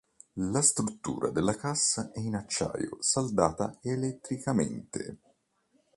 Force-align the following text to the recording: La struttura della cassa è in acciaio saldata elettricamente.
La 0.39 0.63
struttura 0.63 1.29
della 1.29 1.55
cassa 1.55 2.09
è 2.11 2.17
in 2.19 2.33
acciaio 2.33 2.97
saldata 3.03 3.77
elettricamente. 3.83 5.19